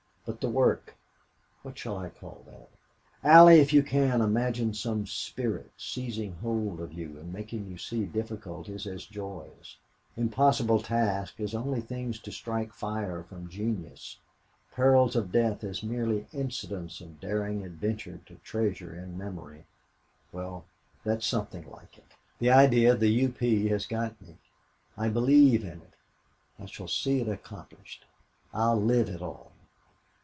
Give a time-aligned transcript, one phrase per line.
[0.23, 0.95] But the work
[1.63, 2.69] what shall I call that?...
[3.27, 8.05] Allie, if you can, imagine some spirit seizing hold of you and making you see
[8.05, 9.77] difficulties as joys
[10.15, 14.19] impossible tasks as only things to strike fire from genius,
[14.71, 19.65] perils of death as merely incidents of daring adventure to treasure in memory
[20.31, 20.65] well
[21.03, 22.11] that's something like it.
[22.37, 23.29] The idea of the U.
[23.29, 23.69] P.
[23.69, 24.37] has got me.
[24.95, 25.95] I believe in it.
[26.59, 28.05] I shall see it accomplished....
[28.53, 29.51] I'll live it all."